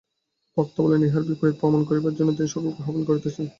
[0.57, 3.45] বক্তা বলেন, ইহার বিপরীত প্রমাণ করিবার জন্য তিনি সকলকে আহ্বান করিতেছেন।